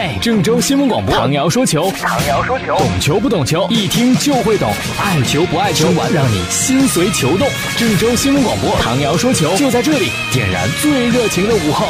[0.00, 7.48] 嘿，郑州新闻广播，唐瑶说球，唐瑶说球，懂球不懂球，一听就会懂，爱球不爱球，完让你心随球动。
[7.76, 11.88] 郑州新闻广播，唐瑶说球就在这里，点燃最热情的午后。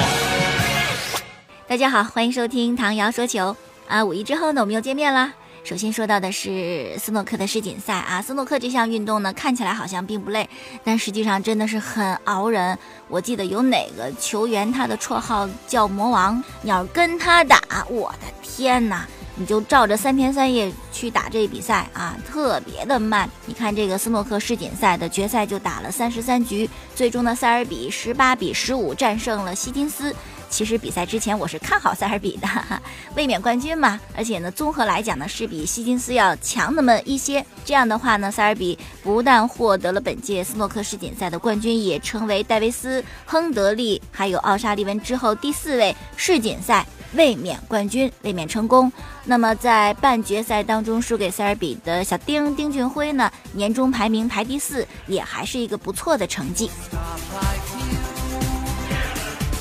[1.67, 3.55] 大家好，欢迎收听唐瑶说球
[3.87, 4.03] 啊！
[4.03, 5.31] 五一之后呢，我们又见面啦。
[5.69, 10.49] 首先说到的是斯诺克的世锦赛啊，斯诺克这项运动呢，看起来好像并不累，
[10.83, 12.79] 但实际上真的是很熬人。
[13.07, 17.61] 我记得有哪个球员，他的绰号叫魔王，你要跟他打，
[17.91, 19.07] 我的天哪！
[19.37, 23.29] 你就照着三天三夜去打这比赛啊，特别的慢。
[23.45, 30.17] 你看这个斯诺克世锦赛的决赛就打了三十三局，最终呢，塞尔比十八比十五战胜了希金斯。
[30.51, 32.49] 其实比赛之前我是看好塞尔比的，
[33.15, 34.01] 卫冕冠军嘛。
[34.17, 37.45] 而且呢，综合来讲呢，是比希金斯要强那么一些。
[37.65, 48.91] 这样的话呢，塞尔比不但获得了本届斯诺克世锦赛的冠军，也成为戴维斯、亨德利还有奥沙利文之后第四位世锦赛卫冕冠军，卫冕成功。
[49.25, 56.71] 那么在半决赛当中输给塞尔比的小丁丁俊晖呢，年终排名排第四，也还是一个不错的成绩。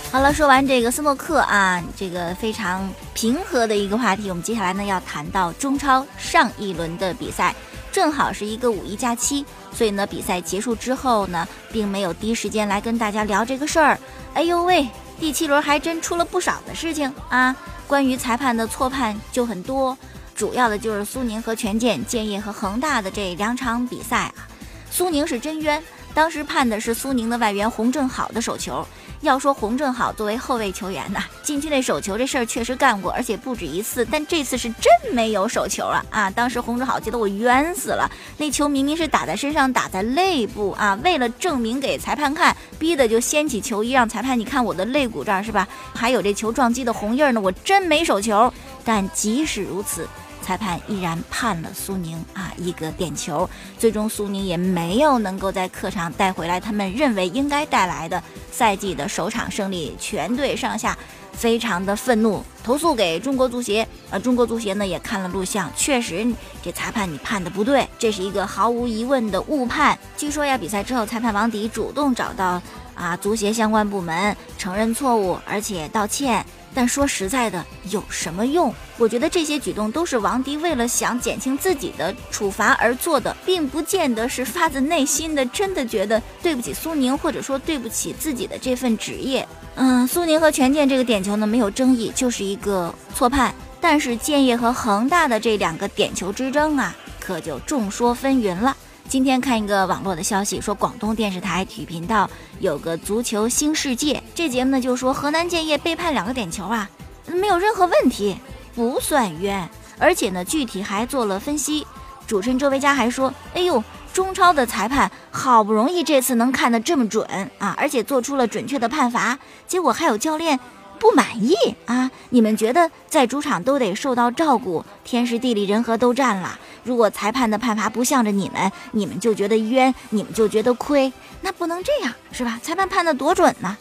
[0.09, 7.53] 好了，说完这个斯诺克啊，这个非常平和的一个话题，我们接下来呢要谈到中超上一轮的比赛，
[7.91, 13.99] 正好是一个五一假期，所以呢比赛结束之后呢，并没有第一时间来跟大家聊这个事儿。
[14.33, 14.87] 哎呦喂，
[15.19, 17.55] 第七轮还真出了不少的事情啊，
[17.85, 19.95] 关于裁判的错判就很多，
[20.33, 24.47] 主要的就是苏宁和权健、建业和恒大的这两场比赛啊，
[24.89, 25.83] 苏宁是真冤，
[26.17, 28.83] 当时判的是苏宁的外援洪正好的手球。
[29.21, 34.03] 要说洪正好作为后卫球员呢，禁区内手球这事儿确实干过，而且不止一次。
[34.03, 36.27] 但这次是真没有手球了啊！
[36.31, 38.09] 当时洪正好觉得我冤死了，
[38.39, 40.97] 那球明明是打在身上，打在肋部啊！
[41.03, 45.67] 为了证明给裁判看，逼的就掀起球衣让裁判，你看我的肋骨这儿是吧？
[45.93, 48.51] 还有这球撞击的红印儿呢，我真没手球。
[48.83, 50.07] 但即使如此。
[50.47, 60.97] 裁判依然判了苏宁啊一个点球，最终苏宁也没有能够在客场带回来他们认为应该带来的赛季的首场胜利，全队上下
[61.33, 63.85] 非常的愤怒，投诉给中国足协。
[64.09, 66.25] 呃中国足协呢也看了录像，确实
[66.63, 69.99] 这裁判你判的不对，这是一个毫无疑问的误判。
[70.15, 72.61] 据说呀，比赛之后裁判王迪主动找到
[72.95, 76.45] 啊足协相关部门承认错误，而且道歉。
[76.73, 78.73] 但说实在的，有什么用？
[78.97, 89.47] 我觉得这些举动都是王迪为了想减轻自己的处罚而做的，并不见得是发自内心的，真的觉得对不起苏宁，或者说对不起自己的这份职业。
[89.75, 93.53] 嗯，苏宁和权健这个点球呢没有争议，就是一个错判。
[93.79, 98.75] 但是建业和恒大的这两个点球之争啊，可就众说纷纭了。
[99.09, 102.29] 今天看一个网络的消息，说广东电视台体育频道
[102.59, 106.89] 有个《足球新世界》这节目呢，就说河南建业被判两个点球啊，
[107.27, 108.37] 没有任何问题，
[108.75, 111.87] 不算冤，而且呢，具体还做了分析。
[112.27, 113.81] 主持人周维佳还说：“哎呦，
[114.11, 117.25] 中超的裁判好不容易这次能看得这么准
[117.59, 120.59] 啊，而且做出了准确的判罚，结果还有教练。”
[120.99, 121.53] 不满意
[121.85, 122.09] 啊？
[122.31, 126.57] 你们觉得在主场都得受到照顾，天时地利人和都占了。
[126.87, 131.11] 如果裁判的判罚不向着你们，你们就觉得冤，你们就觉得亏，
[131.41, 132.57] 那不能这样，是吧？
[132.63, 133.75] 裁判判的多准呢？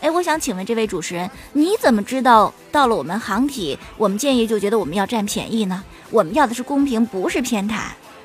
[0.00, 5.84] 哎，我想请问这位主持人，你怎么知道到了我们行体，我们建议就觉得我们要占便宜呢？
[6.10, 7.74] 我们要的是公平，不是偏袒。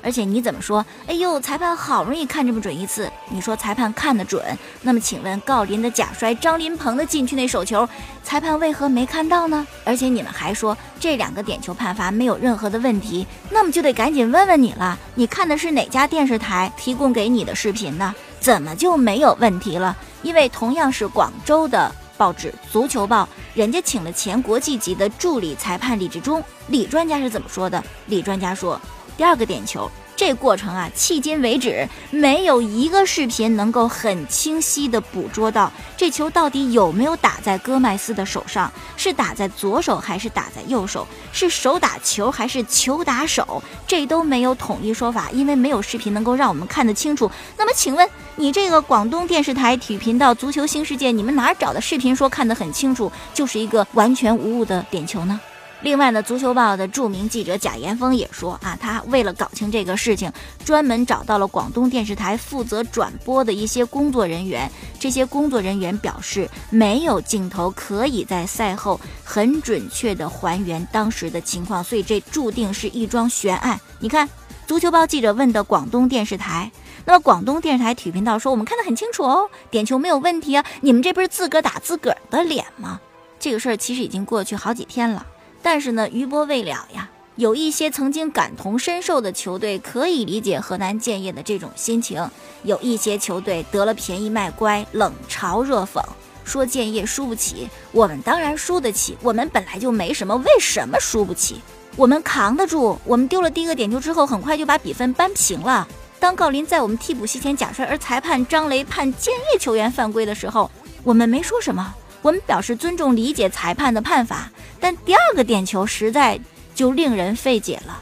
[0.02, 0.84] 而且你怎么说？
[1.06, 4.42] 哎呦，裁判好容易看这么准一次，你说裁判看得准，
[4.82, 7.88] 那么请问郜林的假摔，张琳芃的禁区内手球，
[8.22, 9.66] 裁判为何没看到呢？
[9.84, 18.14] 而且你们还说这两个点球判罚没有任何的问题，那么就得赶紧问问你了，你看的是哪家电视台提供给你的视频呢？
[18.40, 19.96] 怎么就没有问题了？
[20.22, 27.82] 因为同样是广州的报纸《足球报》，人家请了前国际级的助理裁判李志忠，李专家是怎么说的？
[28.06, 28.80] 李专家说。
[29.18, 47.28] 第二个点球，这过程啊，迄今为止没有一个视频能够很清晰的捕捉到这球到底有没有打在戈麦斯的手上，是打在左手还是打在右手，是手打球还是球打手，这都没有统一说法，因为没有视频能够让我们看得清楚。
[47.56, 55.40] 那么，请问你这个广东电视台体育频道《足球新世界》，你们哪儿找的视频说看得很清楚，就是一个完全无误的点球呢？
[55.80, 60.30] 另外呢，足球报的著名记者贾岩峰也说啊，他为了搞清这个事情，
[60.64, 64.68] 专门找到了广东电视台负责转播的一些工作人员。
[64.98, 73.80] 这些工作人员表示，没有镜头可以在赛后很准确地还原当时的情况，所以这注定是一桩悬案。
[74.00, 74.28] 你看，
[74.66, 76.72] 足球报记者问的广东电视台，
[77.04, 83.00] 那么广东电视台体育频道说，我们看得很清楚哦，点球没有问题啊，你们这不是自个打自个儿的脸吗？
[83.38, 85.24] 这个事儿其实已经过去好几天了。
[85.62, 87.08] 但是呢，余波未了呀。
[87.36, 92.28] 有一些曾经感同身受的球队可以理解河南建业的这种心情，
[92.64, 96.02] 有一些球队得了便宜卖乖，冷嘲热讽，
[96.42, 97.68] 说建业输不起。
[97.92, 101.60] 我们当然输得起，我们本来就没什么，为什么输不起？
[101.94, 102.98] 我们扛得住。
[103.04, 105.86] 我们丢了第一个点球之后，很快就把比分扳平了。
[106.18, 110.68] 当郜林在我们替补席前假摔，而裁判张雷判建业球员犯规的时候，
[111.04, 111.94] 我们没说什么，
[112.28, 114.50] 我们表示尊重，理解裁判的判罚。
[114.78, 116.38] 但第二个点球实在。
[116.74, 118.00] 就令人费解了。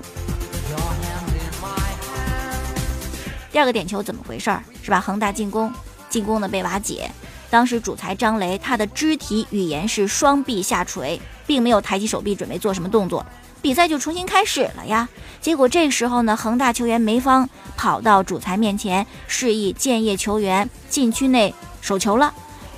[3.50, 4.62] 第二个点球怎么回事儿？
[4.82, 5.00] 是吧？
[5.00, 5.72] 恒大进攻，
[6.10, 7.10] 进攻的被瓦解。
[7.48, 13.24] 当时主裁张雷，他的肢体语言是双臂下垂，并没有抬起手臂准备做什么动作。
[13.62, 15.08] 比赛就重新开始了呀。
[15.40, 22.34] 结果这时候呢，恒大球员梅方跑到主裁面前，示意建业球员禁区内手球了。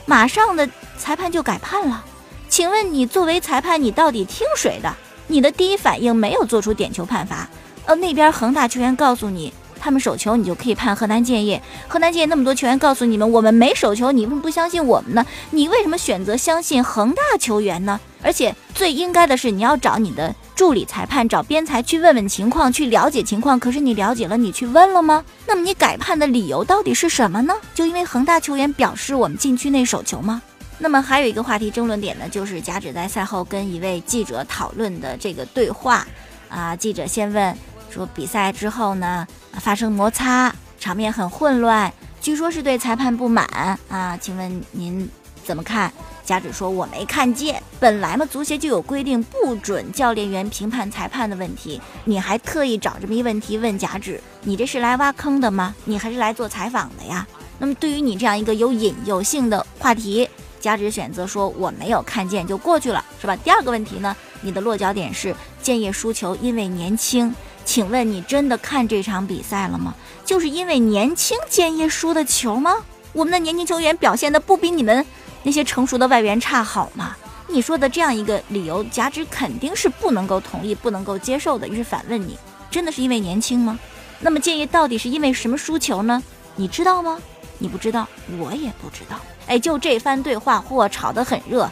[0.09, 0.67] 马上的
[0.97, 2.03] 裁判就改判了。
[2.49, 4.91] 请问你作为裁判，你到底听谁的？
[5.27, 7.47] 你的第一反应没有做出点球判罚，
[7.85, 11.63] 呃，那边恒大球员告诉你他们手球，你就可以判河南建业。
[11.87, 15.27] 河南建业那么多球员告诉你们我们没手球，你们不相信我们呢？
[15.51, 18.01] 你为什么选择相信恒大球员呢？
[18.23, 23.59] 而且最应该的是你要找你的助理裁判，找边裁去问问情况，去了解情况。
[23.59, 25.25] 可是你了解了，你去问了吗？
[25.47, 27.55] 那么你改判的理由到底是什么呢？
[27.75, 30.43] 就因为恒大球员表示我们禁区内手球吗？
[30.81, 36.07] 那么还有一个话题争论点呢，就是贾指在赛后跟一位记者讨论的这个对话，
[36.49, 37.57] 啊，记者先问
[37.91, 45.09] 说比赛之后呢发生摩擦，场面很混乱，据说是对裁判不满啊，请问您
[45.45, 45.93] 怎么看？
[46.29, 55.75] 贾芷说我没看见，本来嘛足协就有规定不准教练员评判裁判的问题，你还特意找这么一问题问贾芷，你这是来挖坑的吗？
[55.87, 57.27] 你还是来做采访的呀？
[57.59, 60.29] 那么对于你这样一个有引诱性的话题。
[60.61, 63.35] 加之选择说我没有看见就过去了，是吧？
[63.37, 64.15] 第二个问题呢？
[64.43, 67.35] 你的落脚点是建业输球，因为年轻。
[67.65, 69.95] 请问你真的看这场比赛了吗？
[70.27, 72.75] 就是因为年轻建业输的球吗？
[73.15, 75.05] 我们的年轻球员表现的不比你们
[75.49, 77.17] 那些成熟的外援差好吗？
[77.47, 81.67] 你说的这样一个理由，贾芷肯定是不能够同意、不能够接受的。
[81.67, 82.37] 于是反问你：
[82.71, 83.79] 真的是因为年轻吗？
[84.21, 86.23] 那么建议到底是因为什么输球呢？
[86.57, 87.19] 你知道吗？
[87.57, 88.07] 你不知道，
[88.39, 89.19] 我也不知道。
[89.47, 91.67] 哎，就这番对话，嚯，吵得很热。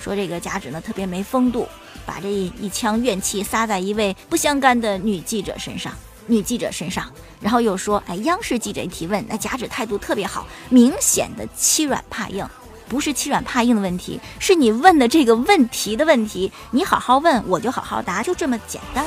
[0.00, 1.68] 说这个贾芷呢特别没风度，
[2.04, 5.92] 把这一腔怨气撒在一位不相干的女记者身上，
[6.26, 7.08] 女记者身上。
[7.40, 12.44] 然后又说，哎，央视记者一提问，那贾芷态度特别好，明显的欺软怕硬，
[12.90, 16.50] 不是欺软怕硬的问题，是你问的这个问题的问题。
[16.72, 19.06] 你好好问，我就好好答，就这么简单。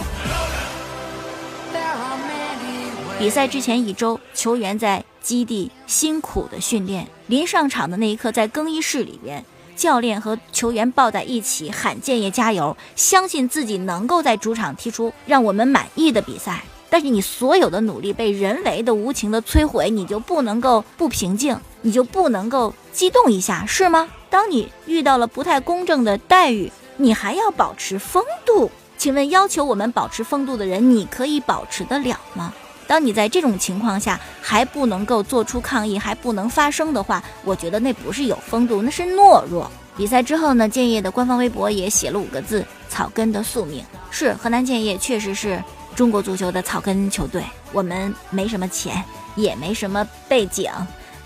[3.19, 5.03] 比赛之前一周，球员在。
[5.23, 16.61] 基地辛苦的训练，临上场的那一刻，在更衣室里边，教练和球员抱在一起喊建业加油，相信自己能够在主场踢出让我们满意的比赛。
[16.89, 24.09] 但是你所有的努力被人为的无情的摧毁，你就不能够不平静，你就不能够激动一下，是吗？
[24.31, 28.71] 当你遇到了不太公正的待遇，你还要保持风度？
[28.97, 32.51] 请问要求我们保持风度的人，你可以保持得了吗？
[32.87, 39.69] 当你在这种情况下还不能够做出抗议，还不能发声的话，我觉得那不是有风度，那是懦弱。
[39.95, 43.85] 比赛之后呢，建业的官方微博也写了五个字：草根的宿命。
[44.09, 45.63] 是河南建业确实是
[45.95, 49.03] 中国足球的草根球队，我们没什么钱，
[49.35, 50.71] 也没什么背景，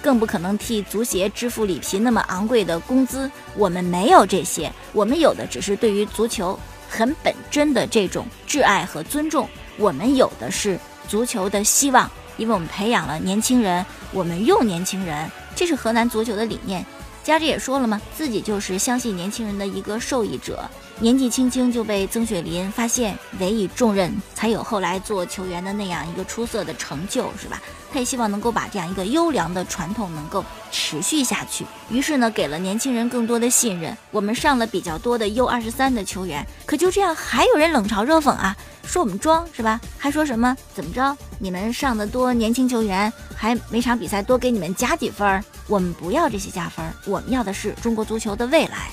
[0.07, 3.29] 更不可能替足协支付里皮那么昂贵的工资。
[3.57, 9.49] 我们没有这些，我们有的只是对于足球很本真的这种挚爱和尊重。
[9.75, 10.79] 我们有的是。
[11.09, 16.85] 足球的希望，因为我们培养了年轻人，我们用年轻人，这是河南足球的理念。
[17.23, 18.01] 加之也说了嘛？
[18.13, 20.69] 自己就是相信年轻人的一个受益者。
[20.99, 27.61] 年纪轻轻就被曾雪林发现，委以重任，才有后来做球员的那样一个出色的成就，是吧？
[27.93, 31.65] 他也希望能够把这样一个优良的传统能够持续下去。
[31.89, 33.95] 于是呢，给了年轻人更多的信任。
[34.09, 39.79] 我们上了比较多的 U 二十三的球员，可就这样还有人冷嘲热讽啊，说我们装是吧？
[39.99, 41.15] 还说什么怎么着？
[41.37, 45.43] 你们上的多年轻球员，还每场比赛多给你们加几分？
[45.67, 48.89] 我们不要这些加分，我们要的是中国足球的未来。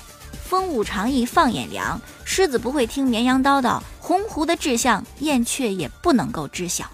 [0.54, 6.84] 风物长宜放眼量，狮子不会听绵羊叨叨，鸿鹄的志向燕雀也不能够知晓。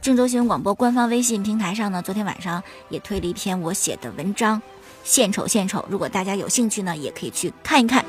[0.00, 4.62] 郑州新闻广播官方微信平台上呢，昨天晚上也推了一篇我写的文章，
[5.02, 5.84] 献丑献丑。
[5.88, 8.04] 如果大家有兴趣呢，也可以去看一看。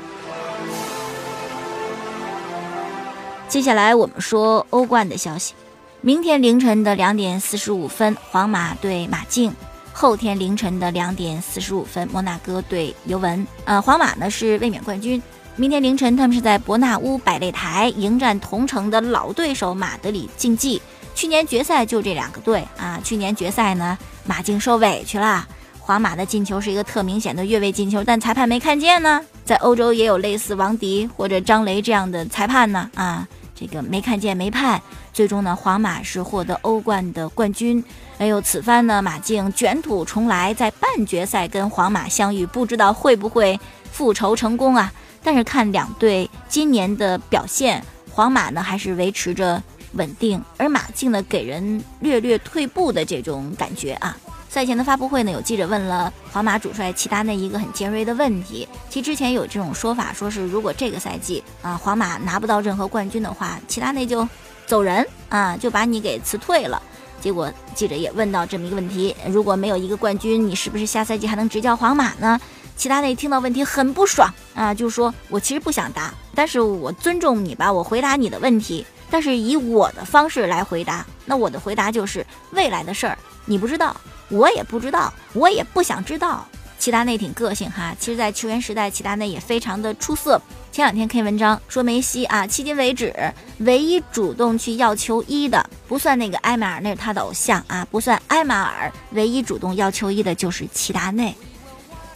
[3.48, 5.54] 接下来我们说欧冠的消息，
[6.02, 9.52] 明天凌晨的两点四十五分，皇马对马竞。
[9.92, 13.46] 后天凌晨的两点四十五分，摩纳哥对尤文。
[13.64, 15.22] 呃，皇马呢是卫冕冠军，
[15.56, 20.80] 明天凌晨他们是在伯纳乌百擂台迎战同城的老对手马德里竞技。
[21.14, 25.46] 去年决赛就这两个队啊，去年决赛呢，马竞受委屈了，
[25.78, 29.20] 皇马的进球是一个特明显的越位进球，但裁判没看见呢。
[29.44, 33.28] 在欧洲也有类似王迪或者张雷这样的裁判呢，啊，
[33.60, 34.80] 这个没看见没判，
[35.12, 37.84] 最终呢，皇马是获得欧冠的冠军。
[38.16, 43.60] 哎呦，此番呢，马竞卷土重来，在半决赛跟皇马相遇，不知道会不会
[43.92, 44.90] 复仇成功啊？
[45.22, 49.62] 但是看两队今年的表现，皇马呢还是维持着。
[49.94, 54.16] 稳定，而马竞呢，给人略略退步的这种感觉啊。
[54.50, 58.66] 赛前的发布会呢，有记者问了皇马主帅齐达内一个很尖锐的问题。
[58.88, 64.28] 其实之前有这种说法，说是如果这个赛季啊皇马拿不到任何冠军的话，齐达内就
[64.66, 66.82] 走人啊，就把你给辞退了。
[67.20, 72.40] 结果记者也问到这么一个问题：如果没有一个冠军，你是不是下赛季还能执教皇马呢？
[72.80, 78.86] 齐达内听到问题很不爽啊，就说我其实不想答，但是我尊重你吧，我回答你的问题。
[79.10, 83.94] 但是以我的方式来回答，那我的回答就是未来的事儿，你不知道，
[84.30, 86.42] 我也不知道，我也不想知道。
[86.78, 90.40] 齐达内挺个性哈，其实，在球员时代，齐达内也非常的出色。
[90.72, 93.14] 前两天看文章说，梅西啊，迄今为止
[93.58, 101.36] 唯一主动去要球衣的，不算那个埃马尔，那是他的偶像啊，不算埃马尔，唯一主动要球衣的就是齐达内。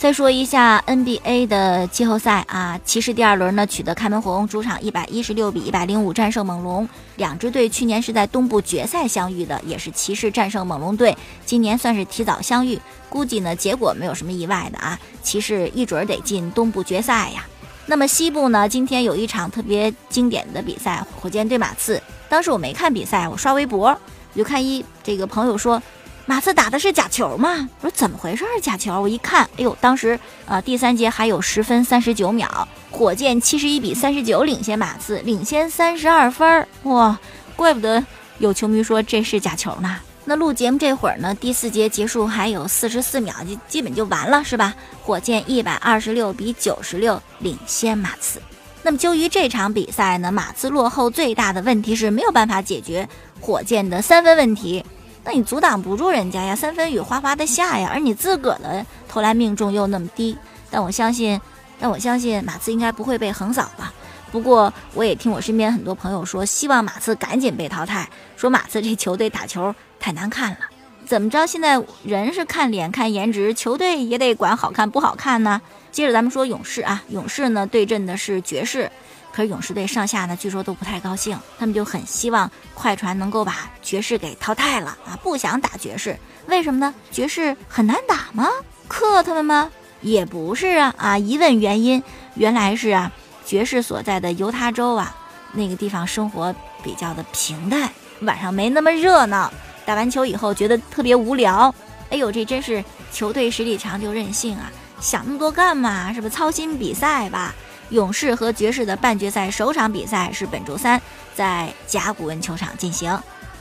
[0.05, 6.87] 再说一下 NBA 的季后赛啊，骑士第二轮呢取得开门红，主场一百一十六比一百零五战胜猛龙。
[7.17, 17.47] 两支队去年是在东部决赛相遇的，也是骑士战胜猛龙队，今年算是提早相遇，估计呢结果没有什么意外的啊，骑士一准儿得进东部决赛呀。
[17.87, 21.99] 那么西部呢，今天有一场特别经典的比赛，火箭对马刺。
[22.29, 25.83] 当时我没看比赛，我刷微博，我就看一这个朋友说。
[26.27, 27.69] 马刺打的是假球吗？
[27.83, 28.47] 我说怎么回事？
[28.63, 28.99] 假球！
[28.99, 36.67] 我一看，哎呦，当时呃第三节还有十分三十九秒，火箭七十一比三十九领先马刺，领先三十二分。
[36.85, 37.19] 哇，
[37.57, 38.03] 怪不得
[38.39, 39.99] 有球迷说这是假球呢。
[40.25, 44.75] 那录节目这会儿呢，第四节结束还有四十四秒，就基本就完了，是吧？
[45.03, 48.41] 火箭一百二十六比九十六领先马刺。
[48.83, 53.07] 那么就于这场比赛呢，马刺落后最大的问题是没有办法解决
[53.41, 54.83] 火箭的三分问题。
[55.25, 60.37] 那你阻挡不住人家呀，三分雨哗哗的下呀，而你自个儿的投篮命中又那么低，
[60.71, 61.41] 但我相信，
[61.81, 63.93] 但我相信马刺应该不会被横扫吧。
[64.31, 70.59] 不过我也听我身边很多朋友说，希望马刺赶紧被淘汰，说马刺这球队打球太难看了。
[71.07, 71.47] 怎么着？
[71.47, 75.61] 现在人是看脸看颜值，球队也得管好看不好看呢？
[75.93, 78.91] 接着咱们说勇士啊，勇士呢对阵的是爵士。
[79.35, 86.95] 可是勇士队上下呢，据说都不太高兴，他们就很希望快船能够把爵士给淘汰了啊，不想打爵士，为什么呢？
[87.11, 88.49] 爵士很难打吗？
[88.87, 89.73] 克他们吗？
[90.03, 91.19] 也不是啊啊！
[91.19, 92.01] 一问原因，
[92.35, 93.11] 原来是啊，
[93.45, 95.13] 爵士所在的犹他州啊，
[95.53, 99.53] 那个地方生活比较的平淡，晚上没那么热闹，
[99.85, 101.75] 打完球以后觉得特别无聊。
[102.11, 106.13] 哎呦，这真是球队实力强就任性啊，想那么多干嘛？
[106.13, 107.53] 是不操心比赛吧？
[107.95, 111.01] 勇士和爵士的半决赛首场比赛是本周三
[111.35, 113.11] 在甲骨文球场进行。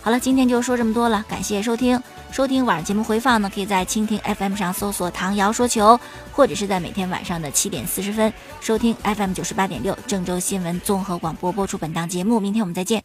[0.01, 2.01] 好了，今天就说这么多了，感谢收听。
[2.29, 5.97] 收听晚上节目回放呢，可以在蜻蜓 FM 上搜索“唐瑶说球”，
[6.33, 12.37] 或者是在每天晚上的七点四十分收听 FM 九十八点六郑州新闻综合广播播出本档节目。
[12.41, 13.01] 明天我们再见。